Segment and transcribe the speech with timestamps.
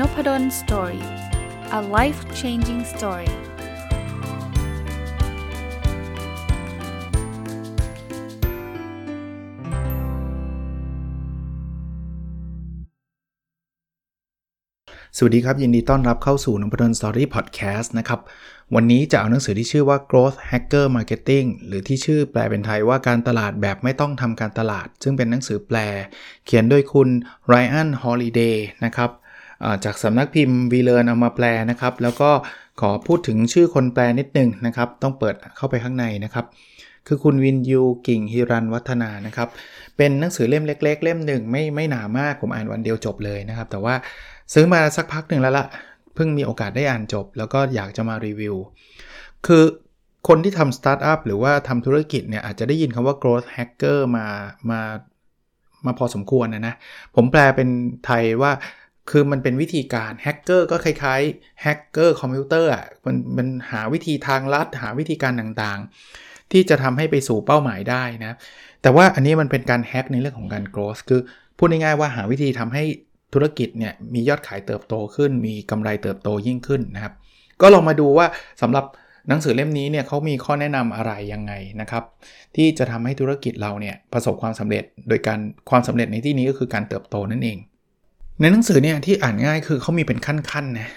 [0.00, 1.04] Nopadol Story
[1.78, 3.30] a life changing story
[15.16, 18.20] สวัสดีครับ ยินดีต้อนรับเข้าสู่นพดล story พอดแคสต์นะครับ
[18.74, 25.78] วันนี้จะเอาหนังสือที่ชื่อว่า growth hacker marketing หรือที่ชื่อแปลเป็นไทยว่าการตลาดแบบไม่ต้องทำการตลาด ซึ่งเป็นหนังสือแปล
[26.44, 27.08] เขียนโดยคุณ
[27.52, 28.56] Ryan Holiday
[28.86, 29.10] นะครับ
[29.84, 32.30] จากสำนักพิมพ์วีเลิร์นเอามาแปลนะครับ แล้วก็
[32.80, 36.46] ขอพูดถึงชื่อคนแปลนิดนึงนะครับ ต้องเปิดเข้าไปข้างในนะครับ
[37.06, 39.48] คือคุณวิญญูกิ่งหิรัญวัฒนานะครับ
[39.96, 43.94] เป็นหนังสือเล่มเล็ก ๆ เล่มหนึ่งไม่ไม่หนามากผมอ่านวันเดียวจบเลยนะครับ แต่ว่า
[44.54, 45.66] ซื้อมาสักพักหนึ่งแล้วละ
[46.14, 48.54] เพิ่งมีโอกาสได้อ่านจบ แล้วก็อยากจะมารีวิว
[49.46, 49.64] คือ
[50.28, 54.26] คนที่ทำสตาร์ทอัพหรือว่าทำธุรกิจเนี่ยอาจจะได้ยินคำว่า growth hacker มา
[54.70, 54.80] มา
[55.86, 56.74] มาพอสมควรนะนะ
[57.14, 57.68] ผมแปลเป็น
[58.06, 58.52] ไทยว่า
[59.10, 68.36] คือมันเป็นวิธีการแฮกเกอร์ก็คล้ายๆแฮกเกอร์คอมพิวเตอร์อะมันมันหาวิธีทางลัดหาวิธีการต่างๆ ที่จะทำให้ไปสู่เป้าหมายได้นะ
[68.82, 71.20] แต่ว่าอันนี้มันเป็นการแฮกในเรื่องของการ growth คือ
[71.58, 72.84] พูดง่ายๆว่าหาวิธีทำให้
[73.34, 77.14] ธุรกิจเนี่ยมียอดขายเติบโตขึ้น มีกำไรเติบโตยิ่งขึ้นนะครับ
[77.62, 78.26] ก็ลองมาดูว่า
[78.62, 78.84] สำหรับ
[79.28, 82.04] หนังสือเล่มนี้เนี่ยเขามีข้อแนะนำอะไรยังไงนะครับ
[82.56, 85.38] ที่จะทำให้ธุรกิจเราเนี่ยประสบความสำเร็จโดยการ
[85.70, 87.58] ความสำเร็จในที่นี้ก็คือการเติบโตนั่นเอง
[88.40, 90.90] ในหนังสือเนี่ยที่อ่านง่ายคือเขามีเป็นขั้นๆนะ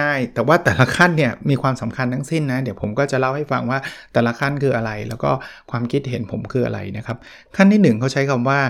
[0.00, 3.78] ง่ายๆ แต่ว่าแต่ละขั้นเนี่ยมีความสำคัญทั้งสิ้นนะ เดี๋ยวผมก็จะเล่าให้ฟังว่า
[4.12, 5.30] แต่ละขั้นคืออะไร แล้วก็
[5.70, 7.16] ความคิดเห็นผมคืออะไรนะครับ
[7.56, 8.60] ขั้นที่ 1เขาใช้คำว่า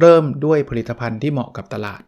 [0.00, 2.02] เริ่มด้วยผลิตภัณฑ์ที่เหมาะกับตลาด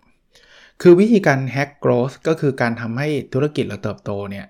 [0.82, 4.46] คือวิธีการแฮกโกรธก็คือการทำให้ธุรกิจเราเติบโตเนี่ย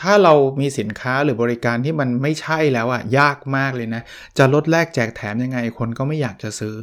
[0.00, 4.02] ถ้าเรามีสินค้าหรือบริการที่มันไม่ใช่แล้วอะ่ะยากมากเลยนะ
[4.38, 6.74] จะลดแลกแจกแถมยังไงคนก็ไม่อยากจะซื้อ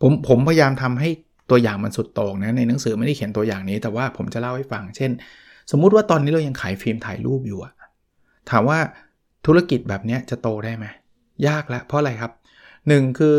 [0.00, 1.10] ผมผมพยายามทำให้
[1.50, 5.10] ตัวอย่างมันสุดโต่งนะในหนังสือไม่ได้เขียนตัวอย่างนี้ แต่ว่าผมจะเล่าให้ฟัง เช่น
[5.70, 7.72] สมมุติว่าตอนนี้เรายังขายฟิล์มถ่ายรูปอยู่อะ
[8.50, 8.78] ถามว่า
[9.46, 10.86] ธุรกิจแบบนี้จะโตได้ไหม
[11.48, 12.32] ยากแล้วเพราะอะไรครับ
[12.74, 13.36] 1 คือ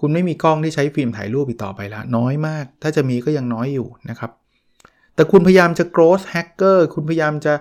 [0.00, 4.30] คุณไม่มีกล้องที่ใช้ฟิล์มถ่ายรูปอีกต่อไปแล้วน้อยมาก ถ้าจะมีก็ยังน้อยอยู่นะครับ
[5.14, 7.52] แต่คุณพยายามจะ growth hacker คุณพยายามจะ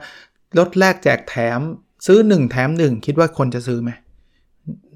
[0.59, 1.59] ลดแลกแจกแถม
[2.07, 3.91] ซื้อ 1 แถม 1 คิดว่าคนจะซื้อไหม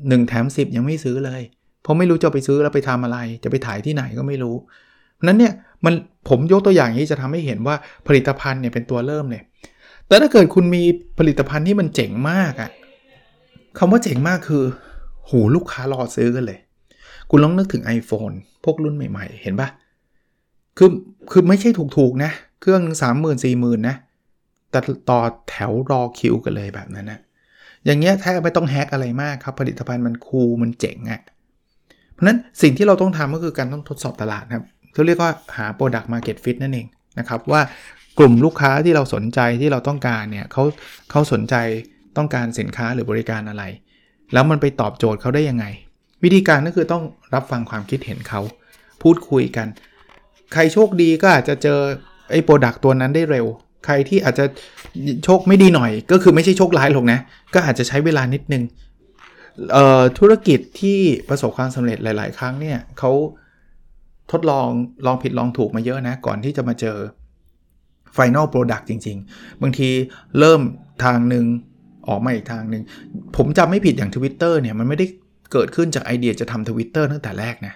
[0.10, 1.42] หนึ่งแถม 10 ยังไม่ซื้อเลย
[1.82, 4.56] เพราะไม่รู้จะไปซื้อแล้วไปทำอะไร จะไปถ่ายที่ไหนก็ไม่รู้
[5.28, 5.54] นั้นเนี่ย
[5.86, 5.94] มัน
[6.30, 7.76] ผมยกตัวอย่างนี้จะทำให้เห็นว่า
[8.08, 9.42] ผลิตภัณฑ์เนี่ยเป็นตัวเริ่มเลย
[10.08, 10.84] แต่ถ้าเกิดคุณมี
[11.20, 12.70] ผลิตภัณฑ์ที่มันเจ๋งมากอะ
[13.78, 14.64] คำว่าเจ๋งมากคือ
[15.30, 16.60] หูลูกค้ารอซื้อกันเลย
[17.30, 19.70] คุณลองนึกถึง iPhone พวกรุ่นใหม่ ๆ เห็นปะ
[20.78, 20.90] คือ
[21.32, 22.32] คือไม่ใช่ถูกๆนะ
[22.62, 23.96] เครื่องสามหมื่นสี่หมื่นนะ
[24.72, 24.80] แต่
[25.10, 25.20] ต่อ
[25.50, 27.20] แถวรอคิวกันเลยแบบนั้นนะ
[27.86, 31.22] อย่างเงี้ยแทบไม่ต้องแฮกอะไรมากครับ ผลิตภัณฑ์มันคูลมันเจ๋งอะ่ะ
[32.14, 34.64] เพราะนั้นสิ่งที่เราต้องทำก็คือการต้องทดสอบตลาดครับ
[34.94, 36.88] เขาเรียกว่าหา Product Market Fit นั่นเอง
[37.20, 37.62] นะครับว่า
[38.20, 40.64] กลุ่มลูกค้าที่เราสนใจที่เราต้องการเนี่ยเขา
[41.12, 41.56] เขาสนใจ
[42.18, 43.64] ต้องการสินค้าหรือบริการอะไร
[44.34, 45.66] แล้วมันไปตอบโจทย์เขาได้ยังไง
[46.24, 48.42] วิธีการก็คือต้องรับฟังความคิดเห็นเขา
[49.04, 49.68] พูดคุยกัน
[50.54, 51.80] ใครโชคดีก็อาจจะเจอ
[52.32, 53.46] ไอ้โปรดักตัวนั้นได้เร็ว
[53.86, 54.46] ใครที่อาจจะ
[55.26, 57.20] โชคไม่ดีหน่อย ก็คือไม่ใช่โชคร้ายหรอกนะ
[57.54, 58.64] ก็อาจจะใช้เวลานิดนึง
[60.20, 63.12] ธุรกิจที่ประสบความสำเร็จหลาย ๆ ครั้งเนี่ยเขา
[64.32, 64.68] ทดลอง
[65.06, 66.98] ลองผิดลองถูกมาเยอะนะ ก่อนที่จะมาเจอ
[68.18, 69.90] Final Product จริง ๆ บางที
[70.40, 70.62] เริ่ม
[71.04, 71.46] ทางหนึ่ง
[72.10, 72.84] ออกมาอีกทางหนึ่ง
[73.38, 75.06] ผมจำไม่ผิดอย่าง Twitter เนี่ย มันไม่ได้
[75.52, 77.74] เกิดขึ้นจากไอเดียจะทำทวิตเตอร์ตั้งแต่แรกนะ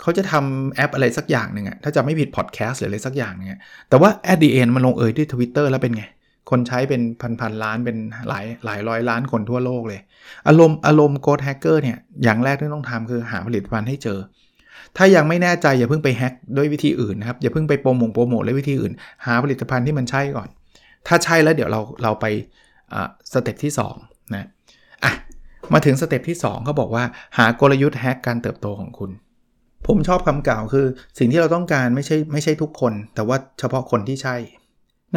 [0.00, 6.04] เขาจะทำแอปอะไรสักอย่างหนึ่งอะถ้าจะไม่ผิดพอดแคสต์หรืออะไรสักอย่างเนี่ยแต่ว่า at the end มันลงเอยที่ Twitter แล้วเป็นไง
[6.50, 7.96] คนใช้เป็นพันพันล้านเป็น
[8.28, 10.00] หลายหลายร้อยล้านคนทั่วโลกเลย
[10.48, 14.18] อารมณ์อารมณ์ growth hacker เนี่ยอย่างแรกที่ต้องทำคือหาผลิตภัณฑ์ให้เจอ
[14.96, 18.92] ถ้ายังไม่แน่ใจอย่าเพิ่งไปแฮ็กด้วยวิธีอื่นนะครับอย่าเพิ่งไปโปรโมทโปรโมทด้วยวิธีอื่น
[19.26, 20.48] หาผลิตภัณฑ์ที่มันใช่ก่อน
[21.06, 22.26] ถ้าใช่แล้วเดี๋ยวเราเราไป
[23.32, 24.48] step ที่2นะ
[25.04, 25.12] อะ
[25.72, 27.04] มาถึง step ที่2เขาบอกว่า
[27.38, 29.10] หากลยุทธ์แฮ็กการเติบโตของคุณ
[29.86, 30.86] ผมชอบคำกล่าวคือ
[31.18, 34.36] สิ่งที่เราต้องการไม่ใช่ไม่ใช่ทุกคน แต่ว่าเฉพาะคนที่ใช่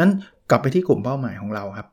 [0.00, 0.10] นั้น
[0.50, 1.88] กลับไปที่กลุ่มเป้าหมายของเราครับ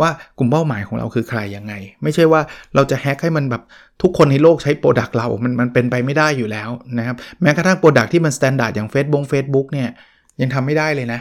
[0.00, 2.40] ว่ากลุ่มเป้าหมายของเราคือใครยังไง ไม่ใช่ว่า
[2.74, 3.62] เราจะแฮกให้มันแบบ
[4.02, 9.88] ทุกคนในโลกใช้ product เรา มันมันเป็นไปไม่ได้อยู่แล้วนะครับ แม้กระทั่ง product ที่มัน standard อย่าง Facebook Facebook เนี่ย
[10.40, 11.20] ยังทำไม่ได้เลยนะ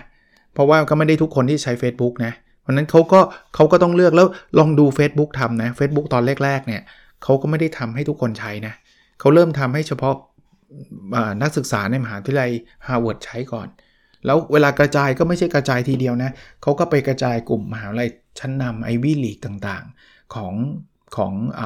[0.54, 3.20] เพราะว่าก็ไม่ได้ทุกคนที่ใช้ Facebook นะเพราะนั้นเขาก็
[3.56, 4.28] เขาก็ต้องเลือกแล้ว
[4.60, 6.82] ลองดู Facebook ทำนะ Facebook ตอนแรกๆเนี่ย
[7.24, 8.74] เขาก็ไม่ได้ทำให้ทุกคนใช้นะ
[9.20, 10.14] เขาเริ่มทำให้เฉพาะ
[11.42, 12.52] นักศึกษาในมหาวิทยาลัย
[12.88, 13.68] ฮาร์วาร์ดใช้ก่อน
[14.26, 20.54] แล้วเวลากระจายก็ไม่ใช่กระจายทีเดียวนะเขาก็ไปกระจายกลุ่มมหาวิทยาลัย ชั้นนำ Ivy League ต่างๆ ของ
[21.16, 21.62] ของอ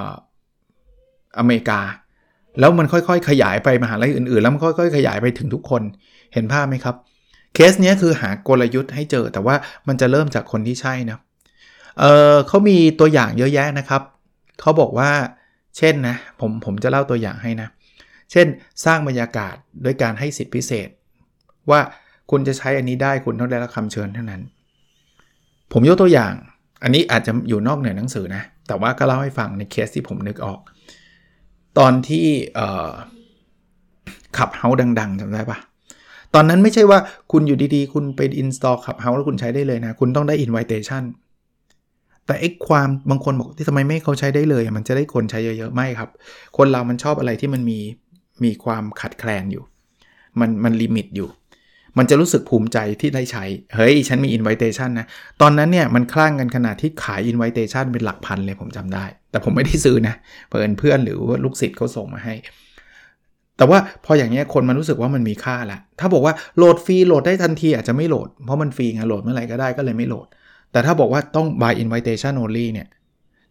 [1.39, 1.81] อเมริกา
[2.59, 5.81] แล้วมันค่อยๆ ขยายไปมหาลัยอื่นๆ แล้วมันค่อยๆ ขยายไปถึงทุกคน
[6.33, 6.95] เห็นภาพไหมครับ
[7.53, 9.55] เคสเนี้ยคือหากลยุทธ์ให้เจอแต่ว่า
[9.87, 11.19] มันจะเริ่มจากคนที่ใช่นะ
[11.99, 14.01] เออเขามีตัวอย่างเยอะแยะนะครับ
[14.61, 15.11] เขาบอกว่า
[15.77, 17.67] เช่นนะผมผมจะเล่าตัวอย่างให้นะ
[18.31, 18.47] เช่น
[18.85, 19.55] สร้างบรรยากาศ
[19.85, 20.89] ด้วยการให้สิทธิพิเศษ
[21.69, 21.79] ว่า
[22.31, 24.41] คุณจะใช้อันนี้ได้คุณต้องได้รับคำเชิญเท่านั้น
[25.71, 26.33] ผมยกตัวอย่าง
[26.83, 30.59] อันนี้อาจจะอยู่นอกเหนือหนังสือนะ แต่ว่าก็เล่าให้ฟังในเคสที่ผมนึกออก
[31.77, 32.25] ตอนที่
[34.37, 34.67] Clubhouse
[34.99, 35.57] ดังๆจำได้ปะ
[36.33, 36.99] ตอนนั้นไม่ใช่ว่า
[37.31, 41.03] คุณอยู่ดีๆ คุณไป install Clubhouse แล้วคุณใช้ได้เลยนะ คุณต้องได้ invitation
[42.25, 46.09] แต่ไอ้ความบางคนบอกที่ทำไมไม่เขาใช้ได้เลย มันจะได้คนใช้เยอะๆ ไม่ครับ
[46.57, 47.79] คนเรามันชอบอะไรที่มันมี
[48.43, 49.63] มีความขาดแคลนอยู่
[50.39, 51.29] มันมัน limit อยู่
[51.97, 53.45] มันจะรู้สึกภูมิใจที่ได้ใช้
[53.75, 55.07] เฮ้ย ฉันมี invitation นะ
[55.41, 60.15] ตอนนั้นเนี่ยมันคลั่งกันขนาดที่ขาย invitation เป็นหลักพันเลยผมจำได้ แต่ผมไม่ได้ซื้อนะ
[60.49, 62.35] เพื่อนเพื่อนหรือว่าลูกศิษย์เขาส่งมาให้
[63.57, 70.27] แต่ว่าพออย่างเงี้ยคนมันรู้สึกว่ามันมีค่าละ ถ้าบอกว่าโหลดฟรีโหลดได้ทันทีอาจจะไม่โหลด เพราะมันฟรีไงโหลดเมื่อไหร่ก็ได้ก็เลยไม่โหลด
[70.71, 72.87] แต่ถ้าบอกว่าต้อง by invitation only เนี่ย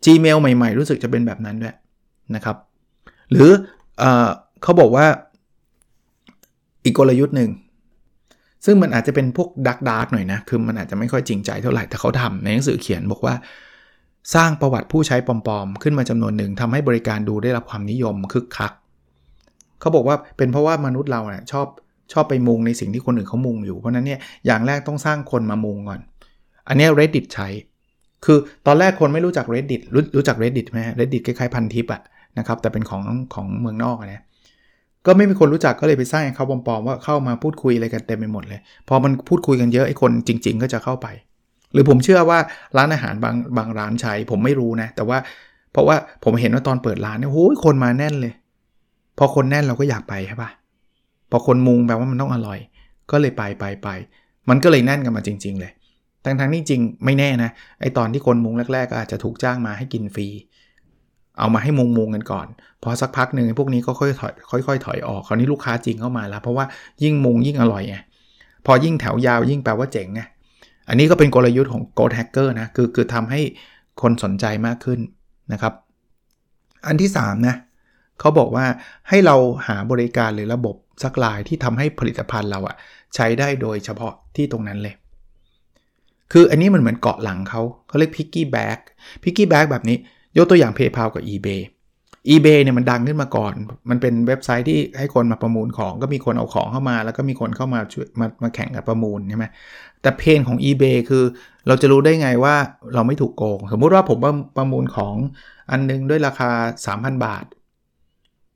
[0.05, 1.75] Gmail ใหม่ ๆ รู้สึกจะเป็นแบบนั้นด้วย
[2.35, 2.57] นะครับ
[3.31, 3.51] หรือ
[3.99, 4.05] เอ
[4.63, 5.07] เขาบอกว่า
[6.85, 7.51] อีกกลยุทธ์หนึ่ง
[8.65, 13.35] ซึ่งมันอาจจะเป็นพวกดักดักหน่อยนะ คือมันอาจจะไม่ค่อยจริงใจเท่าไหร่ แต่เขาทำในหนังสือเขียนบอกว่า
[14.35, 18.73] สร้างประวัติผู้ใช้ปลอมๆ ขึ้นมาจำนวนหนึ่งทำให้บริการดูได้รับความนิยมคึกคัก
[19.81, 21.67] เขาบอกว่าเป็นเพราะว่ามนุษย์เราเนี่ยชอบ
[22.13, 26.01] ชอบไปมุงในสิ่งที่คนอื่นเขามุงอยู่ เพราะนั้นเนี่ยอย่างแรกต้องสร้างคนมามุงก่อน
[26.69, 27.49] อันนี้ reddit ใช้
[28.25, 32.03] คือตอนแรกคนไม่รู้จัก reddit รู้รู้จัก reddit ไหม reddit คล้ายๆพันทิปอะ
[32.39, 33.03] นะครับ แต่เป็นของ
[33.35, 34.23] ของเมืองนอกนะ
[35.07, 41.07] ก็ไม่มีคนรู้จักก็เลยไปสร้างเขาปลอมๆว่าเข้ามาพูดคุยอะไรกันเต็มไปหมดเลย พอมันพูดคุยกันเยอะไอ้คนจริง ๆ ก็จะเข้าไป
[41.73, 42.39] หรือผมเชื่อว่า
[42.77, 45.19] ร้านอาหารบางบางร้านใช้ ผมไม่รู้นะ แต่ว่า
[45.73, 48.33] เพราะว่าผมเห็นว่าตอนเปิดร้านเนี่ยโอ้ยคนมาแน่นเลย
[49.19, 50.51] พอคนแน่นเราก็อยากไปใช่ปะ
[51.31, 52.59] พอคนมุงแปลว่ามันต้องอร่อย
[53.11, 53.89] ก็เลยไปไปไป
[54.49, 55.73] มันก็เลยแน่นกันมาจริง ๆ เลย
[56.25, 57.51] ทั้งทั้งนี่จริงไม่แน่นะ
[57.81, 60.29] ไอตอนที่คนมุงแรก ๆ ก็อาจจะถูกจ้างมาให้กินฟรี
[61.39, 62.47] เอามาให้มงมงกันก่อน
[62.83, 66.65] พอสักพักหนึ่งพวกนี้ก็ค่อยถอยค่อยๆถอยออกคราวนี้ลูกค้าจริงเข้ามาแล้ว เพราะว่า
[67.03, 67.97] ยิ่งมงยิ่งอร่อยไง
[68.67, 70.23] พอยิ่งแถวยาวยิ่งแปลว่าเจ๋งไง
[70.89, 73.41] อันนี้ก็เป็นกลยุทธ์ของ Go Hacker นะคือคือทำให้
[74.03, 75.01] คนสนใจมากขึ้น
[75.53, 75.73] นะครับ
[76.87, 77.57] อันที่3นะ
[78.21, 78.67] เขาบอกว่า
[79.09, 79.37] ให้เรา
[79.67, 82.77] หาบริการหรือระบบสักลายที่ทำให้ผลิตภัณฑ์เราอะ
[83.15, 84.95] ใช้ได้โดยเฉพาะที่ตรงนั้นเลย
[86.33, 88.79] คืออันนี้มันเหมือนเกาะหลังเขาเขาเรียก piggyback
[89.23, 89.97] piggyback แบบนี้
[90.37, 91.61] ยกตัวอย่าง PayPal กับ eBay
[92.29, 93.55] eBay เนี่ยมันดังขึ้นมาก่อน
[93.91, 99.47] มันเป็นเว็บไซต์ที่ให้คนมาประมูลของ ก็มีคนเอาของเข้ามา แล้วก็มีคนเข้ามาช่วยมามาแข่งกันประมูลใช่ไหม
[100.03, 101.25] แต่ pain ของ eBay คือ
[101.67, 102.55] เราจะรู้ได้ไงว่า
[102.95, 104.19] เราไม่ถูกโกง สมมุติว่าผม
[104.57, 105.15] ประมูลของ
[105.71, 106.51] อันนึงด้วยราคา
[106.87, 107.45] 3,000 บาท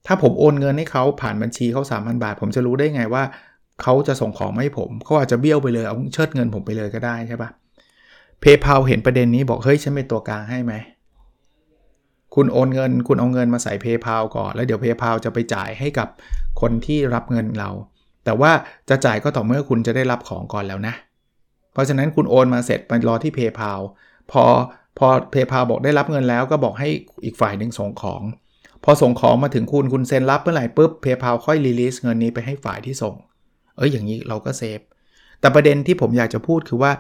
[0.06, 3.23] ถ้าผมโอนเงินให้เขาผ่านบัญชีเขา3,000 บาท ผมจะรู้ได้ไงว่า
[3.82, 7.50] เขาจะส่งของมาให้ผม เขาอาจจะเบี้ยวไปเลย เอาเชิดเงินผมไปเลยก็ได้ใช่ปะ
[8.43, 10.75] PayPal เห็นประเด็นนี้บอกเฮ้ยฉันเป็นตัวกลางให้ไหม
[12.37, 16.09] คุณโอนเงิน คุณเอาเงินมาใส่ PayPal ก่อน แล้วเดี๋ยว PayPal จะไปจ่ายให้กับ
[16.61, 17.71] คนที่รับเงินเรา
[18.25, 18.50] แต่ว่า
[18.88, 20.94] จะจ่ายก็ต่อเมื่อคุณจะได้รับของก่อนแล้วนะ
[21.73, 23.81] เพราะฉะนั้นคุณโอนมาเสร็จไปรอที่ PayPal
[24.31, 24.44] พอ
[24.99, 26.88] พอ PayPal บอกได้รับเงินแล้วก็บอกให้
[27.25, 28.23] อีกฝ่ายหนึ่งส่งของ
[28.85, 33.14] พอส่งของมาถึงคุณคุณเซ็นรับเมื่อไหร่ปุ๊บ PayPal ค่อย release เงินนี้ไปให้ฝ่ายที่ส่ง
[33.76, 34.80] เอ้ยอย่างนี้เราก็ safe
[35.40, 36.93] แต่ประเด็นที่ผมอยากจะพูดคือว่า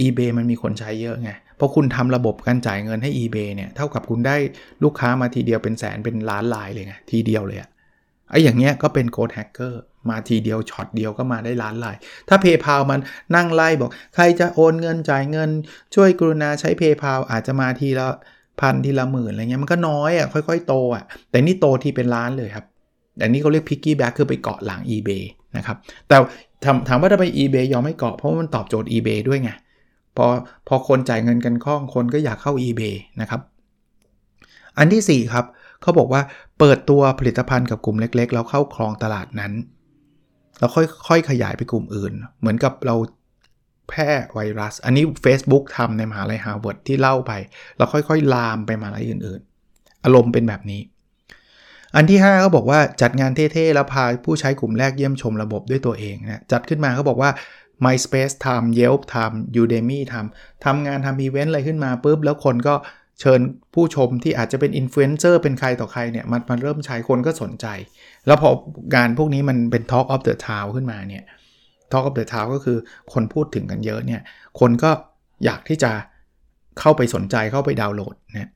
[0.00, 4.36] eBay มันมีคนใช้เยอะไง เพราะคุณทำระบบการจ่ายเงินให้ eBay เนี่ยเท่ากับคุณได้
[4.84, 7.70] ลูกค้ามาทีเดียวเป็นแสนเป็นล้านรายเลยไงทีเดียวเลยอะ
[8.30, 11.96] ไอ้อย่างเงี้ยก็เป็น growth hacker มาทีเดียวช็อตเดียวก็มาได้ล้านราย
[12.28, 13.00] ถ้า PayPal มัน
[13.36, 15.50] นั่งไล่บอก ใครจะโอนเงินจ่ายเงิน
[15.94, 18.08] ช่วยกรุณาใช้ PayPal อาจจะมาทีละ
[18.60, 22.66] พันทีละหมื่นอะไรเงี้ยมันก็น้อยอะ่ะค่อย ๆ โตอะ่ะแต่นี่โตทีเป็นล้านเลยครับ
[23.16, 25.24] แต่นี่เขาเรียกพิกกี้แบ็กคือไปเกาะหลัง eBay
[25.56, 25.76] นะครับ
[26.08, 26.16] แต่
[26.88, 29.50] ถามว่าทำไม eBay ยอมไม่เกาะเพราะมันตอบโจทย์ eBay ด้วยไง
[30.18, 30.26] พอ
[30.68, 33.40] พอคนจ่ายเงินกันคล่องคนก็อยากเข้า eBay นะครับ
[34.78, 35.44] อันที่ 4 ครับ
[35.82, 36.22] เขาบอกว่า
[36.58, 39.52] เปิดตัวผลิตภัณฑ์กับกลุ่มเล็กๆ แล้วเข้าครองตลาดนั้น
[40.58, 40.70] แล้ว
[41.08, 42.96] ค่อยๆขยายไปกลุ่มอื่น เหมือนกับเรา
[43.88, 47.32] แพร่ไวรัส อันนี้ Facebook ทำในมหาลัยฮาร์วาร์ดที่เล่าไป
[47.76, 50.80] แล้วค่อยๆ ลามไปมหาลัยอื่นๆ อารมณ์เป็นแบบนี้
[51.96, 57.30] อันที่5เขาบอกว่าจัดงานเท่ๆ แล้วพาผู้ใช้กลุ่มแรกเยี่ยมชมระบบด้วยตัวเองนะจัดขึ้นมาเขาบอกว่า
[57.84, 62.74] MySpace ทำ Yelp ทำ Udemy ทำทำงานทำอีเวนต์อะไรขึ้นมาปุ๊บ แล้วคนก็
[63.20, 63.40] เชิญ
[63.74, 67.66] ผู้ชมที่อาจจะเป็นอินฟลูเอนเซอร์เป็นใครต่อใครเนี่ยมันมันเริ่มใช้คนก็สนใจ
[68.26, 68.50] แล้วพอ
[68.94, 71.24] งานพวกนี้มันเป็น Talk of the Town ขึ้นมาเนี่ย
[71.92, 72.78] Talk of the Town ก็คือ
[73.12, 74.20] คนพูดถึงกันเยอะเนี่ย
[74.60, 74.90] คนก็
[75.44, 75.90] อยากที่จะ
[76.80, 78.50] เข้าไปสนใจเข้าไปดาวน์โหลดนะ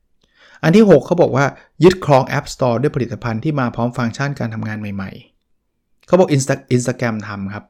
[0.62, 1.46] อันที่ 6 เขาบอกว่า
[1.84, 5.10] ยึดครอง App Store ด้วยผลิตภัณฑ์ที่มาพร้อมฟังก์ชันการทำงานใหม่
[5.58, 7.64] ๆ เขาบอก Insta Instagram ทำครับ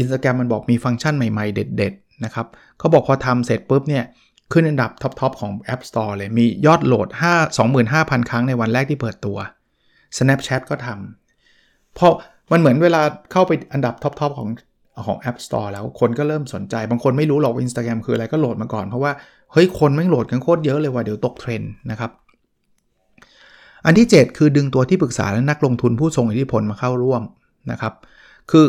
[0.00, 2.46] Instagram มันบอกมีฟังก์ชันใหม่ๆ เด็ดๆนะครับ
[2.78, 4.04] เขาบอกพอทำเสร็จปุ๊บเนี่ย
[4.52, 7.22] ขึ้นอันดับท็อปๆของ App Store เลย มียอดโหลด 5
[7.64, 9.36] 25,000 ครั้งในวันแรกที่เปิดตัว
[10.16, 12.12] Snapchat ก็ทำเพราะ
[12.52, 14.48] มันเหมือนเวลาเข้าไปอันดับท็อปๆของ
[15.06, 19.12] ของ App Store แล้วคนก็เริ่มสนใจ บางคนไม่รู้หรอกว่า Instagram คืออะไรก็โหลดมาก่อนเพราะว่า
[19.52, 22.10] เฮ้ย คนมันโหลดกันโคตรเยอะเลยว่าเดี๋ยวตกเทรนด์นะครับ
[23.86, 27.22] อันที่ 7 คือดึงตัวที่ปรึกษาและนักลงทุนผู้ทรงอิทธิพลมาเข้าร่วม
[27.70, 27.94] นะครับ
[28.50, 28.64] คือ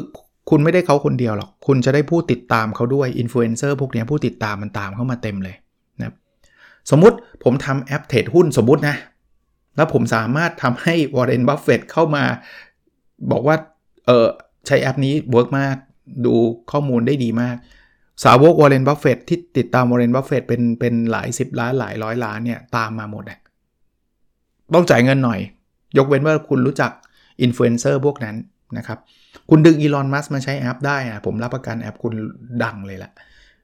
[0.49, 5.55] คุณไม่ได้เขาคนเดียวหรอก คุณจะได้ผู้ติดตามเขาด้วยอินฟลูเอนเซอร์พวกนี้ผู้ติดตามมันตามเข้ามาเต็มเลย
[6.01, 6.13] นะ
[6.91, 8.95] สมมุติผมทำแอปเทรดหุ้นสมมตินะ
[9.75, 12.23] แล้วผมสามารถทำให้วอร์เรนบัฟเฟตเข้ามา
[13.31, 13.55] บอกว่า
[14.05, 14.27] เออ
[14.67, 15.75] ใช้แอปนี้ work มาก
[16.25, 16.33] ดู
[16.71, 17.55] ข้อมูลได้ดีมาก
[18.23, 23.39] สาวกวอร์เรนบัฟเฟตที่ติดตามวอร์เรนบัฟเฟตเป็นเป็นหลายสิบล้านหลายร้อยล้านเนี่ยตามมาหมดอะ
[24.73, 25.39] ต้องจ่ายเงินหน่อย
[25.97, 26.91] ยกเว้นว่าคุณรู้จัก
[27.41, 28.35] อินฟลูเอนเซอร์พวกนั้น
[28.77, 28.99] นะครับ
[29.49, 32.13] คุณดึงอีลอนมัสก์มาใช้แอปได้อะผมรับประกันแอปคุณ
[32.63, 33.11] ดังเลยละ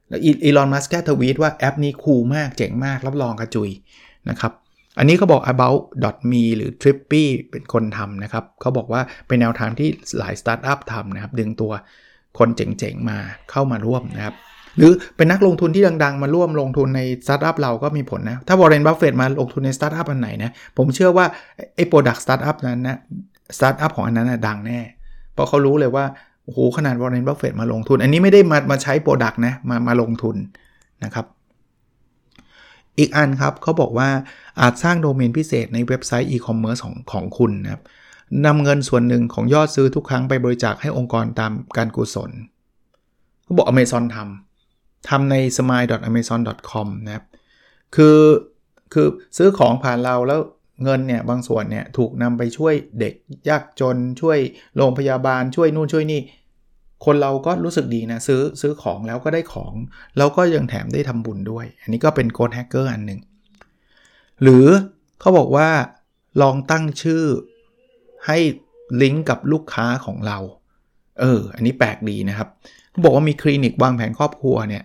[0.08, 3.70] แล้วอีลอนมัสก์แค่ทวีตว่าแอปนี้ cool มากเจ๋งมากรับรองกระจุย
[4.28, 4.52] นะครับ
[4.98, 11.72] อันนี้เขาบอก About.me หรือ Trippy เป็นคนทำนะครับเขาบอกว่าเป็นแนวทางที่หลายสตาร์ทอัพทำนะครับดึงตัว
[12.38, 13.18] คนเจ๋งๆมา
[13.50, 14.34] เข้ามาร่วมนะครับ
[14.78, 21.26] หรือเป็นนักลงทุนที่ดังๆ มาร่วมลงทุนในสตาร์ทอัพเราก็มีผลนะ ถ้าวอร์เรนบัฟเฟตมาลงทุนในสตาร์ทอัพอันไหนนะ ผมเชื่อว่า
[21.76, 22.98] ไอ้ product สตาร์ทอัพนั้นนะ
[23.56, 24.80] สตาร์ทอัพของอันนั้นนะดังแน่
[25.34, 26.04] เพราะเขารู้เลยว่า
[26.44, 30.36] โอ้โหขนาดวอร์เรนบัฟเฟตมาลงทุน อันนี้ไม่ได้มามาใช้ product นะมามาลงทุน
[31.04, 31.26] นะครับ
[32.98, 34.08] อีกอันครับเขาบอกว่า
[34.60, 37.82] อาจสร้างโดเมนพิเศษในเว็บไซต์อีคอมเมิร์ซของของคุณนะครับ
[38.46, 42.30] นำเงินส่วนหนึ่งของยอดซื้อทุกครั้งไปบริจาคให้องค์กรตามการกุศล
[43.44, 47.24] เขาบอก Amazon ทำทำใน smile.amazon.com นะครับ
[47.94, 48.18] คือ
[48.92, 50.40] คือซื้อของผ่านเราแล้ว
[50.82, 53.14] เงินเนี่ยบางส่วนเนี่ยถูกนำไปช่วยเด็ก
[53.48, 54.38] ยากจนช่วย
[54.76, 56.20] โรงพยาบาลช่วยนู่นช่วยนี่
[57.04, 59.74] คนเราก็รู้สึกดีนะซื้อซื้อของแล้วก็ได้ของ
[60.18, 63.20] แล้วก็ยังแถมได้ทำบุญด้วย อันนี้ก็เป็นโกดแฮกเกอร์อันหนึ่ง
[64.42, 64.66] หรือ
[65.20, 65.68] เขาบอกว่า
[66.42, 67.24] ลองตั้งชื่อ
[68.26, 68.38] ให้
[69.02, 70.38] ลิงก์กับลูกค้าของเรา
[71.20, 72.48] เออ อันนี้แปลกดีนะครับ
[72.90, 74.84] เขาบอกว่ามีคลินิกวางแผนครอบครัวเนี่ย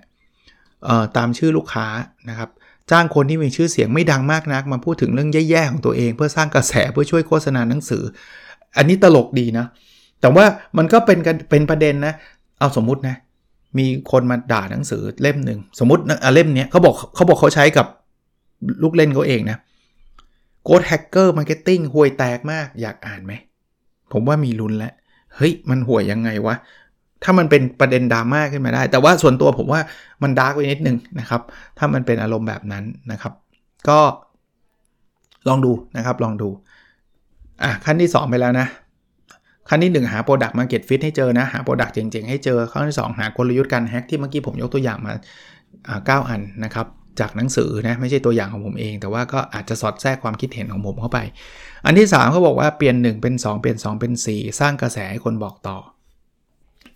[1.18, 1.88] ตามชื่อลูกค้า
[2.30, 2.50] นะครับ
[2.91, 8.03] จ้างคนที่มีชื่อเสียงไม่ดังมากนัก มาพูดถึงเรื่องแย่ๆของตัวเอง เพื่อสร้างกระแสเพื่อช่วยโฆษณาหนังสือ
[8.77, 9.65] อันนี้ตลกดีนะ
[10.22, 10.46] แต่ว่า
[10.77, 12.13] มันก็เป็นเป็นประเด็นนะ
[12.60, 13.15] เอาสมมุตินะ
[13.77, 16.01] มีคนมาด่าหนังสือเล่มหนึ่งสมมติ
[16.34, 17.88] เล่มนี้เขาบอกเขาบอกเขาใช้กับ
[18.84, 19.58] ลูกเล่นเขาเองนะ
[20.64, 23.34] Growth Hacker Marketing ห่วยแตกมากอยากอ่านไหม
[24.12, 24.94] ผมว่ามีลุ้นแล้ว
[25.36, 26.56] เฮ้ย มันห่วยยังไงวะ
[27.24, 29.82] ถ้ามันเป็นประเด็นดราม่าขึ้นมาได้ แต่ว่าส่วนตัวผมว่า
[30.24, 31.42] มันดาร์กไปนิดนึงนะครับ
[31.78, 33.34] ถ้ามันเป็นอารมณ์แบบนั้นนะครับ
[33.90, 34.00] ก็
[35.48, 36.50] ลองดูนะครับ ลองดู
[37.64, 38.68] อะขั้นที่ 2 ไปแล้วนะ
[39.70, 45.14] ขั้นที่ 1 หา Product Market Fit ให้เจอนะ หา Product เจ๋งๆ ให้เจอ ขั้นที่ 2 หากลยุทธ์การแฮกที่เมื่อกี้ผมยกตัวอย่างมา
[46.22, 46.88] 9อันนะครับ
[47.20, 51.20] จากหนังสือนะ ไม่ใช่ตัวอย่างของผมเอง แต่ว่าก็อาจจะสอดแทรกความคิดเห็นของผมเข้าไป
[51.86, 55.78] อันที่3เขาบอกว่าเปลี่ยน 1 เป็น 2 เปลี่ยน 2 เป็น 4 สร้างกระแสให้คนบอกต่อ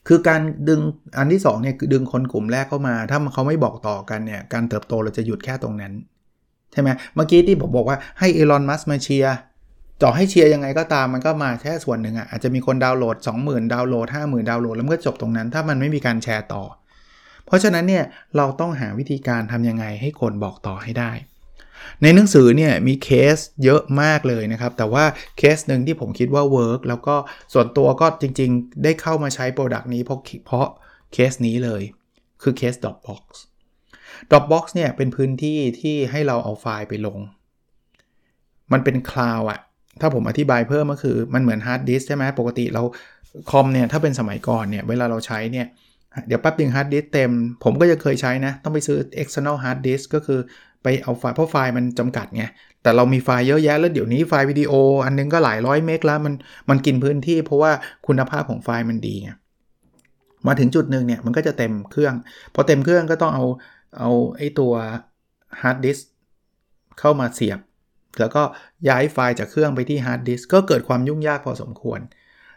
[0.07, 0.81] คือการดึง
[1.17, 5.93] อันที่2เนี่ยคือดึงคนกลุ่มแรกเข้ามา ถ้าเขาไม่บอกต่อกันเนี่ยการเติบโตเราจะหยุดแค่ตรงนั้น
[6.71, 9.37] ใช่ไหมเมื่อกี้ที่ผมบอกว่าให้อีลอนมัสมาเชียร์
[10.03, 16.63] ต่อให้เชียร์ยังไงก็ตามมันก็มาแค่ส่วนหนึ่งอะอาจจะมีคนดาวน์โหลด 20,000 ดาวน์โหลด 50,000 ดาวน์โหลด แล้วมันก็จบตรงนั้น ถ้ามันไม่มีการแชร์ต่อ
[17.45, 18.03] เพราะฉะนั้นเนี่ย
[18.37, 21.11] เราต้องหาวิธีการทำยังไงให้คนบอกต่อให้ได้
[22.01, 25.03] ในหนังสือเนี่ยมีเคสเยอะมากเลยนะครับ แต่ว่า
[25.37, 27.15] เคสหนึ่งที่ผมคิดว่า work แล้วก็
[27.53, 30.67] ส่วนตัวก็จริงๆ ได้เข้ามาใช้ product นี้เพราะเพราะ
[31.13, 31.81] เคสนี้เลย
[32.43, 33.23] คือเคส Dropbox
[34.29, 37.19] Dropbox เนี่ยเป็นพื้นที่ที่ให้เราเอาไฟล์ไปลง
[38.73, 39.59] มันเป็นคลาวด์อะ
[40.01, 42.83] ถ้าผมอธิบายเพิ่มก็คือมันเหมือนฮาร์ดดิสก์ใช่ไหมปกติเรา
[43.51, 45.67] คอมเนี่ยถ้าเป็นสมัยก่อนเนี่ยเวลาเราใช้เนี่ย
[46.27, 47.31] เดี๋ยวแป๊บนึงฮาร์ดดิสก์เต็ม
[47.63, 50.39] ผมก็จะเคยใช้นะ ต้องไปซื้อ external hard disk ก็คือ
[50.83, 52.43] ไปเอาไฟล์เพราะไฟล์มันจำกัดไง
[52.81, 54.73] แต่เรามีไฟล์เยอะแยะแล้วเดี๋ยวนี้ไฟล์วิดีโอ
[55.05, 56.33] อันนึงก็หลายร้อยเมกแล้วมัน
[56.69, 57.71] มันกินพื้นที่เพราะว่า
[58.07, 59.29] คุณภาพของไฟล์มันดีไง
[60.47, 62.15] มาถึงจุดหนึ่งเนี่ยมันก็จะเต็มเครื่อง
[62.53, 63.45] พอเต็มเครื่องก็ต้องเอา
[63.99, 64.73] เอาไอ้ตัว
[65.61, 65.97] ฮาร์ดดิสก์
[66.99, 67.59] เข้ามาเสียบ
[68.19, 68.43] แล้วก็
[68.89, 71.99] ย้ายไฟล์จากเครื่องไปที่ฮาร์ดดิสก์ก็เกิดความยุ่งยากพอสมควร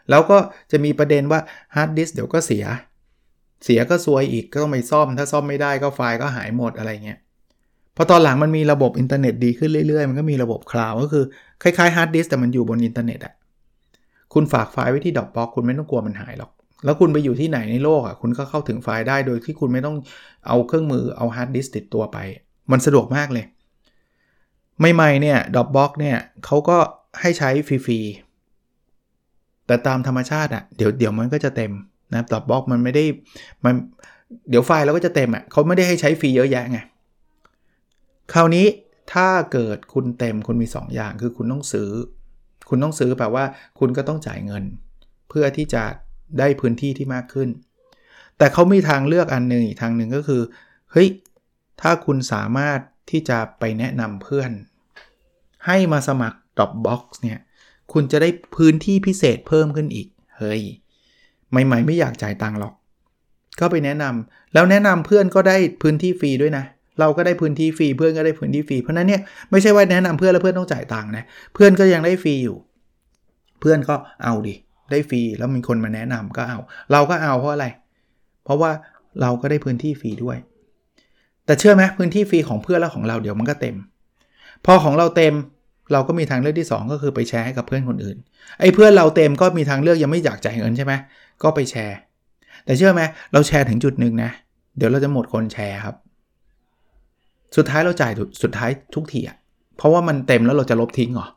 [0.09, 0.37] แล้วก็
[0.71, 1.39] จะมีประเด็นว่า
[1.75, 2.65] ฮาร์ดดิสก์เดี๋ยวก็เสีย
[3.63, 7.19] เสียก็ซวยอีกก็ต้องไปซ่อม ถ้าซ่อมไม่ได้ก็ไฟล์ก็หายหมดอะไรเงี้ย
[7.95, 11.23] พอตอนหลังมันมีระบบอินเทอร์เน็ตดีขึ้นเรื่อยๆ มันก็มีระบบคลาวด์ก็คือ
[11.63, 13.33] คล้ายๆฮาร์ดดิสก์แต่มันอยู่บนอินเทอร์เน็ตอะ
[14.33, 16.51] คุณฝากไฟล์ไว้ที่ Dropbox คุณไม่ต้องกลัวมันหายหรอก
[16.85, 19.95] แล้วคุณไปอยู่ที่ไหนในโลกอะคุณก็เข้าถึงไฟล์ได้โดยที่คุณไม่ต้อง
[20.47, 22.17] เอาเครื่องมือเอาฮาร์ดดิสก์ติดตัวไป
[22.71, 23.45] มันสะดวกมากเลย
[24.95, 26.77] ใหม่ๆเนี่ย Dropbox เนี่ยเขาก็
[27.21, 31.71] ให้ใช้ฟรีๆแต่ตามธรรมชาติอะ่ะเดี๋ยวเดี๋ยวมันก็จะเต็ม
[32.13, 33.03] นะ Dropbox มันไม่ได้
[33.65, 33.73] มัน
[34.49, 36.79] เดี๋ยวไฟล์เราก็จะเต็มอะ่ะเขาไม่ได้ให้ใช้ฟรีเยอะแยะไง
[38.33, 38.65] คราวนี้
[39.13, 41.89] ถ้าเกิดคุณเต็มคุณมี 2 อย่างคือคุณต้องซื้อ
[42.69, 43.45] คุณต้องซื้อแปลว่า
[43.79, 44.63] คุณก็ต้องจ่ายเงิน
[45.29, 45.83] เพื่อที่จะ
[46.39, 47.49] ได้พื้นที่ที่มากขึ้น
[48.37, 50.41] แต่เขามีทางเลือกอันหนึ่งอีกทางหนึ่งก็คือ
[50.91, 51.09] เฮ้ย
[51.81, 52.79] ถ้าคุณสามารถ
[53.11, 54.51] ที่จะไปแนะนำเพื่อน
[55.65, 57.39] ให้มาสมัคร Dropbox เนี่ย
[57.93, 60.61] คุณจะได้พื้นที่พิเศษเพิ่มขึ้นอีก เฮ้ย
[61.49, 62.73] ใหม่ ๆ ไม่อยากจ่ายตังค์หรอก
[63.59, 66.65] ก็ไปแนะนำแล้วแนะนำเพื่อนก็ได้พื้นที่ฟรีด้วยนะ
[66.99, 69.21] เราก็ได้พื้นที่ฟรีเพื่อนก็ได้พื้นที่ฟรีเพราะนั้นเนี่ย
[69.51, 71.23] ไม่ใช่ว่าแนะนำเพื่อนแล้วเพื่อนต้องจ่ายตังค์นะ
[71.53, 72.57] เพื่อนก็ยังได้ฟรีอยู่
[73.59, 74.55] เพื่อนก็เอาดิ
[74.91, 76.59] ได้ฟรีแล้วมีคนมาแนะนำก็เอา
[76.91, 77.65] เราก็เอาเพราะอะไร
[78.43, 78.71] เพราะว่า
[79.21, 80.37] เราก็ได้พื้นที่ฟรีด้วย
[81.45, 83.75] แต่เชื่อไหมพื้นที่ฟรีของเพื่อนและของเราเดี๋ยวมันก็เต็ม
[84.65, 85.33] พอของเราเต็ม
[85.93, 88.17] เราก็มีทางเลือกที่ 2 ก็คือไปแชร์ให้กับเพื่อนคนอื่น
[88.59, 90.93] ไอ้เพื่อนเราเต็มก็มีทางเลือกยังไม่อยากจ่ายเงินใช่ไหม
[91.43, 91.97] ก็ไปแชร์
[92.65, 93.01] แต่เชื่อไหม
[93.33, 94.31] เราแชร์ถึงจุดหนึ่งนะ
[94.77, 95.95] เดี๋ยวเราจะหมดคนแชร์ครับ
[97.57, 98.11] สุดท้ายเราจ่าย
[98.43, 99.37] สุดท้ายทุกทีอะ
[99.77, 101.27] เพราะว่ามันเต็มแล้วเราจะลบทิ้งเหรอ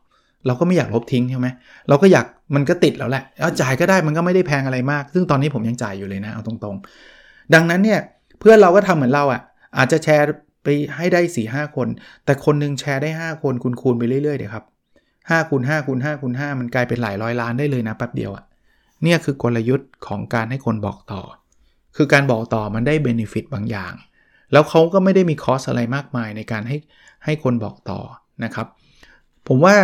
[0.47, 1.49] เราก็ไม่อยากลบทิ้งใช่ไหม
[1.89, 8.01] เราก็อยากมันก็ติดแล้วแหละเอาจ่ายก็ได้มันก็ไม่ได้แพงอะไรมาก ซึ่งตอนนี้ผมยังจ่ายอยู่เลยนะเอาตรงๆ ดังนั้นเนี่ย
[8.41, 9.41] เพื่อนเราก็ทำเหมือนเราอะ่ะ
[9.79, 10.25] อาจจะแชร์
[10.65, 11.89] ไปให้ได้4ี่ห้าคน
[12.25, 14.65] แต่คนนึงแชร์ได้ 5 คนคูณคูณไปเรื่อยๆเดี๋ยวครับ
[15.09, 18.45] 5คูณ5คูณ5คูณ5มันกลายเป็นหลายร้อยล้านได้เลยนะแป๊บเดียวอะ่ะ
[19.03, 21.23] เนี่ยคือกลยุทธ์ของการให้คนบอกต่อ
[21.97, 23.93] คือการบอกต่อมันได้เบนฟิตบางอย่าง
[24.53, 26.77] แล้วเขาก็ไม่ได้มีคอสอะไรมากมายในการให้
[27.25, 28.01] ให้คนบอกต่อ
[28.45, 28.67] นะครับ
[29.49, 29.75] ผมว่า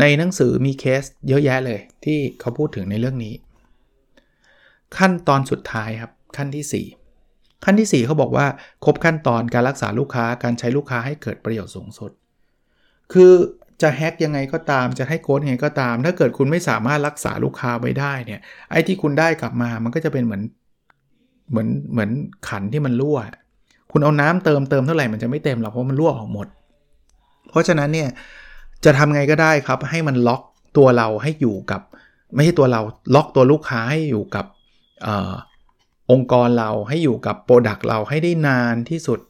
[0.00, 3.34] ในหนังสือมีเคสเยอะแยะเลยที่เขาพูดถึงในเรื่องนี้
[4.98, 8.46] ขั้นตอนสุดท้ายครับขั้นที่ 4 ขั้นที่ 4เขาบอกว่า
[8.84, 12.10] ครบขั้นตอนการรักษาลูกค้าการใช้ลูกค้าให้เกิดประโยชน์สูงสุด
[13.12, 13.32] คือ
[13.82, 20.42] จะแฮ็กยังไงก็ตามจะให้โค้ดยังไงก็ตาม ถ้าเกิดคุณไม่สามารถรักษาลูกค้าไว้ได้เนี่ยไอ้ที่คุณได้กลับมามันก็จะเป็นเหมือน
[21.50, 22.10] เหมือนเหมือน
[22.48, 23.18] ขันที่มันรั่ว
[23.92, 26.46] คุณเอาน้ำเติมเติมเท่าไหร่มันจะไม่เต็มหรอกเพราะมันรั่วออกหมด
[27.50, 28.08] เพราะฉะนั้นเนี่ย
[28.84, 30.42] จะทำไงก็ได้ครับ ให้มันล็อก
[30.76, 31.80] ตัวเราให้อยู่กับ
[32.34, 32.80] ไม่ใช่ตัวเรา
[33.14, 34.44] ล็อกตัวลูกค้าให้อยู่กับ
[35.06, 35.08] อ
[36.10, 39.20] องค์กรเราให้อยู่กับ product เราให้ได้นานที่สุด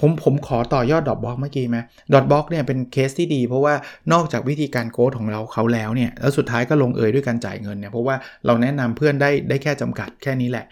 [0.00, 1.78] ผมผมขอต่อยอดดอทบล็อกเมื่อกี้ไหม
[2.12, 3.74] ดอทบล็อกเนี่ยเป็นเคสที่ดี เพราะว่า
[4.12, 10.66] นอกจากวิธีการ growth ของเราเขาแล้วเนี่ยแล้วสุดท้ายก็ลงเอยด้วยการจ่ายเงินเนี่ยเพราะว่าเราแนะนำเพื่อนได้ได้แค่จำกัดแค่นี้แหละ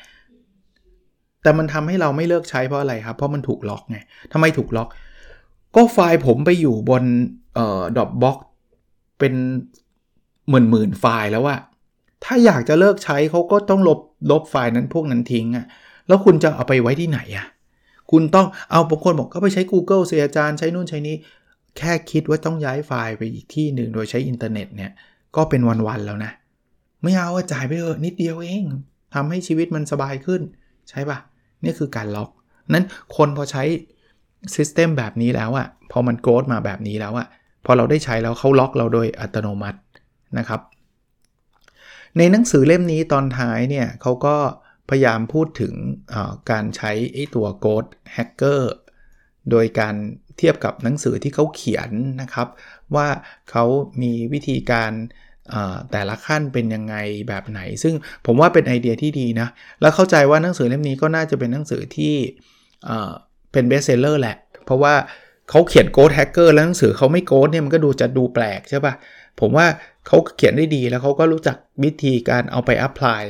[1.43, 3.99] แต่มันทำให้เราไม่เลิกใช้เพราะอะไรครับ เพราะมันถูกล็อกไง
[4.33, 4.89] ทำไมถูกล็อก
[5.77, 7.03] ก็ไฟล์ผมไปอยู่บน
[7.55, 8.39] เอ่อดอทบล็อก
[9.19, 9.35] เป็น
[10.49, 11.61] หมื่นหมื่นไฟล์แล้วอะ
[12.25, 14.01] ถ้าอยากจะเลิกใช้เขาก็ต้องลบ
[14.31, 15.67] ลบไฟล์นั้นพวกนั้นทิ้งอะ
[16.09, 17.47] แล้วคุณจะเอาไปไว้ที่ไหนอะ
[18.11, 21.17] คุณต้องเอาบางคนบอกก็ไปใช้ Google เสียอาจารย์ใช้นู่นใช้นี้
[21.79, 24.91] แค่คิดว่าต้องย้ายไฟล์ไปอีกที่หนึ่งโดยใช้อินเทอร์เน็ตเนี่ย
[25.37, 26.33] ก็เป็นวันๆแล้วนะ
[27.03, 28.65] ไม่เอาจ่ายไปเถอะนิดเดียวเอง
[29.15, 30.41] ทำให้ชีวิตมันสบายขึ้น
[30.91, 31.19] ใช่ปะ
[31.65, 32.31] นี่คือการล็อก
[32.73, 32.85] นั้น
[33.17, 33.63] คนพอใช้
[34.55, 37.27] ซิสเต็มแบบนี้แล้วอะพอมันโกรธมาแบบนี้แล้วอะ
[37.65, 39.81] พอเราได้ใช้แล้วเขาล็อกเราโดยอัตโนมัติ
[40.39, 40.61] นะครับ
[42.19, 44.37] ในหนังสือเล่มนี้ตอนท้ายเนี่ยเขาก็
[44.89, 45.75] พยายามพูดถึง
[46.51, 48.63] การใช้ไอ้ตัว Ghost Hacker
[49.51, 49.95] โดยการ
[50.39, 51.91] เทียบกับหนังสือที่เขาเขียน
[52.23, 52.49] นะครับ
[52.95, 53.09] ว่า
[53.51, 53.65] เขา
[54.03, 54.93] มีวิธีการ
[55.93, 56.95] แต่ละขั้นเป็นยังไง
[57.29, 57.95] แบบไหน ซึ่ง
[58.27, 59.49] ผมว่าเป็นไอเดียที่ดีนะ
[59.81, 62.15] แล้วเข้าใจว่าหนังสือเล่มนี้ก็น่าจะเป็นหนังสือที่
[63.53, 64.95] เป็น bestseller แหละ เพราะว่า
[65.51, 68.95] เขาเขียน Growth Hacker แล้วหนังสือเขาไม่ growth เนี่ยมันก็ดูจะดูแปลกใช่ปะ่ะ
[69.41, 69.67] ผมว่า
[70.07, 73.25] เขาเขียนได้ดีแล้วเขาก็รู้จักวิธีการเอาไป apply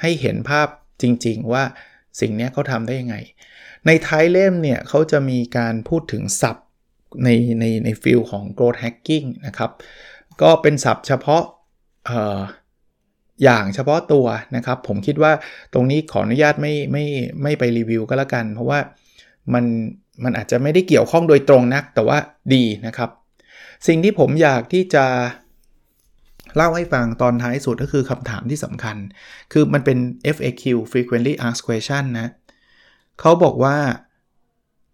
[0.00, 0.68] ให้เห็นภาพ
[1.02, 1.64] จริง ๆ ว่า
[2.20, 3.16] สิ่งนี้เขาทำได้ยังไง
[3.86, 6.66] ในท้ายเล่มเนี่ยเขาจะมีการพูดถึงศัพท์
[7.24, 7.28] ใน
[7.60, 9.70] ในในฟิลของ growth hacking นะครับ
[10.42, 11.42] ก็เป็นศัพท์เฉพาะ
[12.08, 12.40] ออ
[13.44, 15.32] อย่างเฉพาะตัวนะครับ ผมคิดว่า
[15.72, 17.04] ตรงนี้ขออนุญาตไม่ไม่
[17.42, 18.78] ไม่ไปรีวิวก็แล้วกัน เพราะว่า
[19.54, 19.64] มัน
[20.24, 22.18] มันอาจจะไม่ได้เกี่ยวข้องโดยตรงนักแต่ว่า
[22.54, 23.10] ดีนะครับ
[23.86, 25.04] สิ่งที่ผมอยากที่จะ
[26.56, 28.96] เล่าให้ฟังตอนท้ายสุดก็คือคำถามที่สำคัญ
[29.52, 29.98] คือมันเป็น
[30.36, 32.28] FAQ frequently asked question นะ
[33.20, 33.76] เขาบอกว่า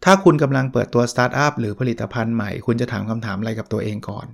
[0.05, 4.27] ถ้าคุณกำลังเปิดตัวสตาร์ทอัพหรือผลิตภัณฑ์ใหม่ คุณจะถามคำถามอะไรกับตัวเองก่อน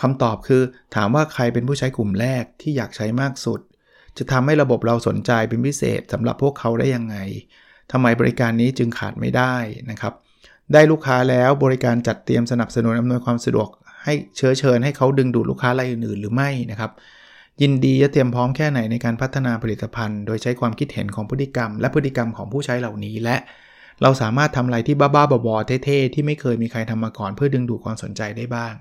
[0.00, 0.62] คำตอบคือ
[0.94, 3.60] ถามว่าใครเป็นผู้ใช้กลุ่มแรกที่อยากใช้มากสุด
[4.18, 7.16] จะทำให้ระบบเราสนใจเป็นพิเศษสำหรับพวกเขาได้ยังไง
[7.92, 9.54] ทำไมบริการนี้จึงขาดไม่ได้
[9.90, 10.12] นะครับ
[10.72, 13.68] ได้ลูกค้าแล้วบริการจัดเตรียมสนับสนุนอำนวยความสะดวก
[14.04, 16.90] ให้เชื้อเชิญให้เขาดึงดูดลูกค้ารายอื่นๆหรือไม่นะครับ
[17.62, 23.36] ยินดีจะเตรียมพร้อมแค่ไหนในการพัฒนาผลิตภัณฑ์ โดยใช้ความคิดเห็นของพฤติกรรม และพฤติกรรมของผู้ใช้เหล่านี้และ
[24.02, 28.74] เราสามารถทำอะไรที่บ้าๆบอๆเท่ๆที่ไม่เคยมีใครทำมาก่อนเพื่อดึงดูดความสนใจได้บ้าง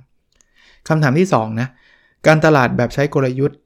[0.88, 1.68] คำถามที่2นะ
[2.28, 3.60] การตลาดแบบใช้กลยุทธ์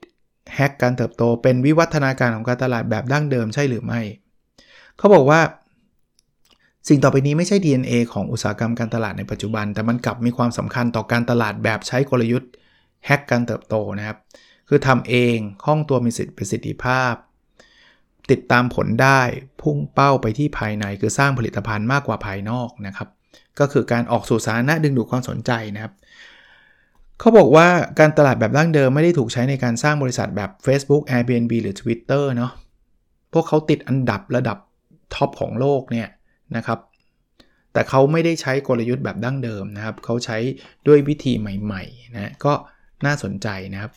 [0.55, 4.01] แฮกการเติบโตเป็นวิวัฒนาการของการตลาดแบบดั้งเดิมใช่หรือไม่
[4.97, 5.41] เขาบอกว่า
[6.87, 12.51] สิ่งต่อไปนี้ไม่ใช่ DNA ของอุตสาหกรรมการตลาดในปัจจุบัน แต่มันกลับมีความสำคัญต่อการตลาดแบบใช้กลยุทธ์
[13.05, 14.17] แฮกการเติบโตนะครับ
[14.69, 17.13] คือทำเองคล่องตัวมีสิทธิประสิทธิภาพ
[18.31, 19.21] ติดตามผลได้
[19.61, 23.09] พุ่งเป้าไปที่ภายใน คือสร้างผลิตภัณฑ์มากกว่าภายนอกนะครับ
[23.59, 25.93] ก็คือการออกสู่สาธารณะดึงดูดความสนใจนะครับ
[27.19, 27.67] เขาบอกว่า
[27.99, 32.51] การตลาดแบบดั้งเดิมไม่ได้ถูกใช้ในการสร้างบริษัทแบบ Facebook Airbnb หรือ Twitter เนาะ
[33.33, 34.57] พวกเขาติดอันดับระดับ
[35.13, 36.07] ท็อปของโลกเนี่ย
[36.55, 36.79] นะครับ
[37.73, 40.37] แต่เขาไม่ได้ใช้กลยุทธ์แบบดั้งเดิมนะครับ เขาใช้
[40.87, 42.53] ด้วยวิธีใหม่ๆนะก็
[43.05, 43.91] น่าสนใจนะครับ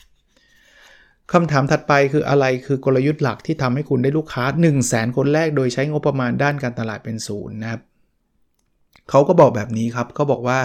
[1.32, 7.80] คำถามถัดไปคืออะไรคือกลยุทธ์หลักที่ทำให้คุณได้ลูกค้า 1 0 0 0 0แสนคนแรกโดยใช้งบประมาณด้านการตลาดเป็นศูนย์นะครับ
[9.10, 10.58] เขาก็บอกแบบนี้ครับเขาบอกว่า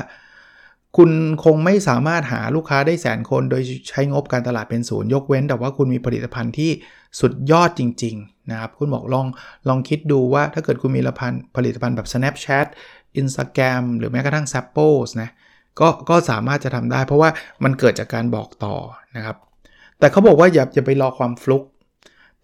[0.97, 1.11] คุณ
[1.43, 6.71] คงไม่สามารถหาลูกค้าได้แสนคนโดยใช้งบการตลาดเป็นศูนย์ยกเว้น แต่ว่าคุณมีผลิตภัณฑ์ที่
[7.19, 9.27] สุดยอดจริง ๆ นะครับ คุณบอกลอง
[9.67, 11.01] ลองคิดดูว่าถ้าเกิดคุณมี
[11.55, 12.67] ผลิตภัณฑ์แบบ Snapchat
[13.21, 15.29] Instagram หรือแม้กระทั่ง s a p p o s นะ
[15.79, 17.29] ก็ก็สามารถจะทำได้ เพราะว่า
[17.63, 18.75] มันเกิดจากการบอกต่อ
[19.15, 19.37] นะครับ
[19.99, 21.63] แต่เขาบอกว่าอย่าอย่าไปรอความฟลุก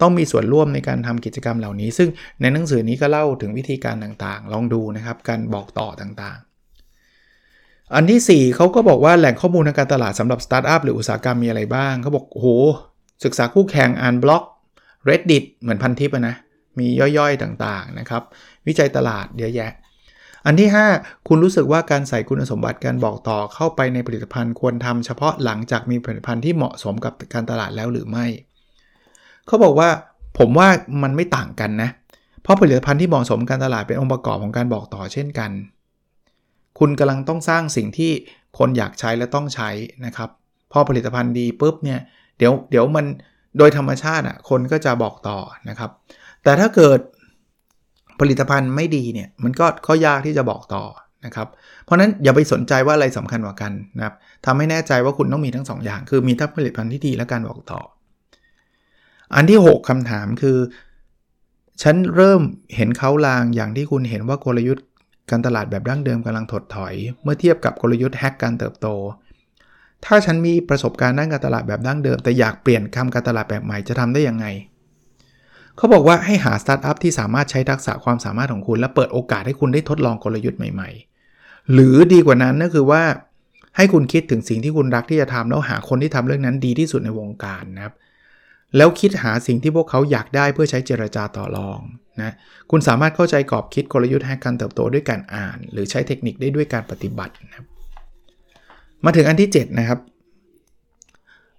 [0.02, 2.10] ต้องมีส่วนร่วมในการทำกิจกรรมเหล่านี้ ซึ่ง
[2.42, 6.51] ในหนังสือนี้ก็เล่าถึงวิธีการต่างๆ ลองดูนะครับ การบอกต่อต่างๆ
[7.96, 12.48] อันที่ 4 เขาก็บอกว่าแหล่งข้อมูลทางการตลาดสำหรับสตาร์ทอัพหรืออุตสาหกรรมมีอะไรบ้าง เขาบอกโห
[13.24, 14.44] ศึกษาคู่แข่งอ่านบล็อก
[15.10, 16.36] reddit เหมือนพันทิปนะ
[16.80, 18.24] มีย่อยๆต่างๆนะครับ
[18.68, 19.72] วิจัยตลาดเยอะแยะ
[20.46, 28.26] อันที่ 5 คุณรู้สึกว่าการใส่คุณสมบัติการบอกต่อเข้าไปในผลิตภัณฑ์ควรทำเฉพาะหลังจากมีผลิตภัณฑ์ที่เหมาะสมกับการตลาดแล้วหรือไม่
[29.48, 29.90] เขาบอกว่า
[30.40, 30.68] ผมว่า
[31.04, 31.90] มันไม่ต่างกันนะ
[32.42, 35.52] เพราะผลิตภัณฑ์ที่เหมาะสมการตลาดเป็นองค์ประกอบของการบอกต่อเช่นกัน
[36.80, 38.12] คุณกำลังต้องสร้างสิ่งที่
[38.58, 39.70] คนอยากใช้และต้องใช้
[40.06, 40.30] นะครับ
[40.72, 42.00] พอผลิตภัณฑ์ดีปุ๊บเนี่ย
[42.38, 43.06] เดี๋ยวเดี๋ยวมัน
[43.58, 45.38] โดยธรรมชาติอะคนก็จะบอกต่อ
[45.70, 45.92] นะครับ
[46.44, 47.00] แต่ถ้าเกิด
[48.20, 50.84] ผลิตภัณฑ์ไม่ดีเนี่ยมันก็ข้อยากที่จะบอกต่อ
[51.26, 51.48] นะครับ
[51.84, 57.82] เพราะนั้นอย่าไปสนใจว่าอะไรสำคัญกว่ากันนะครับทำให้แน่ใจว่าคุณต้องมีทั้ง2ออย่าง คือมีทั้งผลิตภัณฑ์ที่ดีและการบอกต่อ
[59.36, 60.58] อันที่ 6คำถามคือ
[61.82, 62.42] ฉันเริ่ม
[62.76, 64.86] เห็นเขาลางอย่างที่คุณเห็นว่ากลยุทธ์
[65.32, 68.88] การตลาดแบบดั้งเดิมกำลังถดถอย เมื่อเทียบกับกลยุทธ์แฮกการเติบโต
[70.06, 74.46] ถ้าฉันมีประสบการณ์ด้านการตลาดแบบดั้งเดิม แต่อยากเปลี่ยนคำการตลาดแบบใหม่จะทำได้ยังไง
[75.78, 80.90] เขาบอกว่าให้หาสตาร์ทอัพที่สามารถใช้ทักษะความสามารถของคุณ และเปิดโอกาสให้คุณได้ทดลองกลยุทธ์ใหม่
[81.32, 83.04] ๆ หรือดีกว่านั้นก็คือว่า
[83.78, 87.94] ให้คุณคิดถึงสิ่งที่คุณรักที่จะทำแล้วหาคนที่ทำเรื่องนั้นดีที่สุดในวงการนะครับ
[88.78, 91.80] แล้วคิดหาสิ่งที่พวกเขาอยากได้เพื่อใช้เจรจาต่อรอง
[92.22, 92.34] นะ
[92.72, 97.66] คุณสามารถเข้าใจกรอบคิดกลยุทธ์แห่งการเติบโตด้วยการอ่าน หรือใช้เทคนิคได้ด้วยการปฏิบัตินะครับ
[99.06, 100.00] มาถึงอันที่ 7 นะครับ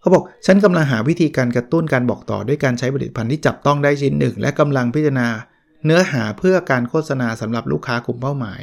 [0.00, 5.28] เขาบอกฉันกำลังหาวิธีการกระตุ้นการบอกต่อด้วยการใช้ผลิตภัณฑ์ที่จับต้องได้ชิ้นหนึ่ง และกำลังพิจารณา
[5.84, 8.62] เนื้อหาเพื่อการโฆษณาสำหรับลูกค้ากลุ่มเป้าหมาย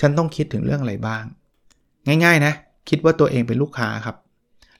[0.00, 1.24] ฉันต้องคิดถึงเรื่องอะไรบ้าง
[2.24, 2.52] ง่าย ๆ นะ
[2.88, 4.16] คิดว่าตัวเองเป็นลูกค้าครับ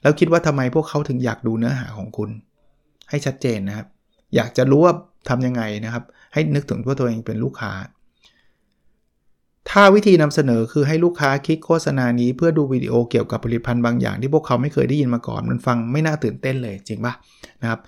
[0.01, 2.29] แล้วคิดว่าทำไมพวกเขาถึงอยากดูเนื้อหาของคุณ
[3.09, 3.87] ให้ชัดเจนนะครับ
[4.35, 4.93] อยากจะรู้ว่า
[5.29, 7.73] ทำยังไงนะครับ ให้นึกถึงว่าตัวเองเป็นลูกค้า
[9.69, 17.13] ถ้าวิธีนำเสนอคือให้ลูกค้าคลิกโฆษณานี้เพื่อดูวิดีโอเกี่ยวกับผลิตภัณฑ์บางอย่างที่พวกเขาไม่เคยได้ยินมาก่อน มันฟังไม่น่าตื่นเต้นเลยจริงปะ
[17.61, 17.79] นะครับ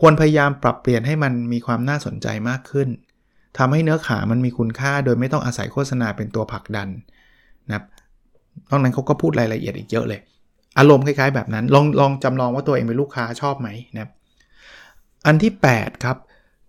[0.00, 2.88] ควรพยายามปรับเปลี่ยนให้มันมีความน่าสนใจมากขึ้น
[3.58, 6.88] ทำให้เนื้อขามันมีคุณค่า โดยไม่ต้องอาศัยโฆษณาเป็นตัวผลักดัน
[7.66, 7.84] นะครับ
[8.70, 10.20] นอกนั้นเขาก็พูดรายละเอียดอีกเยอะเลย
[10.78, 14.10] อารมณ์คล้ายๆแบบนั้น ลองลองจำลองว่าตัวเองเป็นลูกค้าชอบไหมนะครับ
[15.26, 16.16] อันที่ 8 ครับ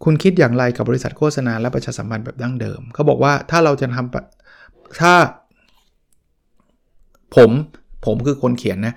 [0.04, 5.14] คุณคิดอย่างไรกับบริษัทโฆษณาและประชาสัมพันธ์แบบดั้งเดิม เขาบอกว่าถ้าเราจะทำถ้า
[7.36, 7.52] ผม
[8.06, 8.96] ผมคือคนเขียนนะ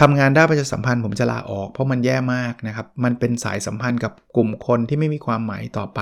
[0.00, 6.00] ทำงานด้านประชาสัมพันธ์ผมจะลาออกเพราะมันแย่มากนะครับ มันเป็นสายสัมพันธ์กับกลุ่มคนที่ไม่มีความหมายต่อไป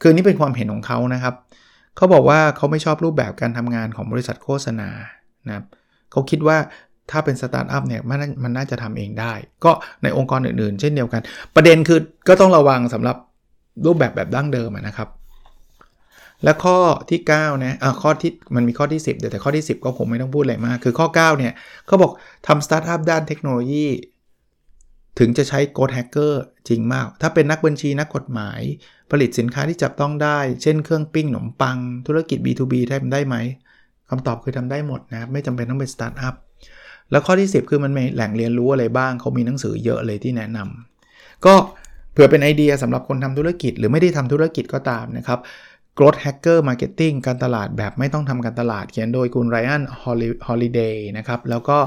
[0.00, 1.34] คือนี่เป็นความเห็นของเขานะครับ
[1.96, 4.88] เขาบอกว่าเขาไม่ชอบรูปแบบการทำงานของบริษัทโฆษณา
[5.46, 5.64] นะครับ
[6.10, 6.56] เขาคิดว่า
[7.10, 9.32] ถ้าเป็นสตาร์ทอัพเนี่ยมันมันน่าจะทำเองได้
[9.64, 11.22] ก็ในองค์กรอื่นๆ เช่นเดียวกัน
[11.54, 13.16] ประเด็นคือก็ต้องระวังสำหรับ
[13.84, 15.08] รูปแบบแบบดั้งเดิมนะครับ
[16.44, 16.78] และข้อ
[17.10, 21.52] ที่9นะอะข้อที่มันมีข้อที่ 10 เดี๋ยวแต่ข้อที่ 10 ก็ผมไม่ต้องพูดอะไรมาก คือข้อ 9 เนี่ย
[21.86, 22.12] เขาบอก
[22.46, 23.86] ทำสตาร์ทอัพด้านเทคโนโลยี
[25.18, 28.60] ถึงจะใช้ growth hacker จริงมาก ถ้าเป็นนักบัญชีนักกฎหมาย
[29.10, 33.36] ผลิตสินค้าที่จับต้องได้ เช่นเครื่องปิ้งขนมปัง ธุรกิจ B2B ทำได้ไหม
[34.08, 36.34] คำตอบคือทำได้หมดนะครับไม่จำเป็นต้องเป็นสตาร์ทอัพ
[37.10, 41.54] แล้วข้อที่ 10 คือมันมีแหล่งเรียนรู้อะไรบ้างเขามีหนังสือเยอะเลยที่แนะนำก็
[42.12, 45.38] เผื่อเป็นไอเดียสำหรับคนทำธุรกิจ หรือไม่ได้ทำธุรกิจก็ตามนะครับ
[45.98, 51.78] Growth Hacker Marketing การตลาดแบบไม่ต้องทำการตลาด เขียนโดยคุณ Ryan Holiday นะครับ แล้วก็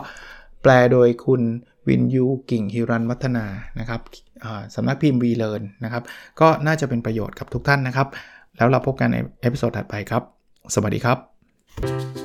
[0.61, 1.41] แปลโดยคุณ
[1.88, 3.45] วินยูกิ่งฮิรันวัฒนา
[3.79, 4.01] นะครับ
[4.75, 6.03] สำนักพิมพ์ WeLearn นะครับ
[6.39, 8.07] ก็น่าจะเป็นประโยชน์กับทุกท่านนะครับ
[8.57, 10.23] แล้วเราพบกันใน episode ถัดไปครับ
[10.75, 12.24] สวัสดีครับ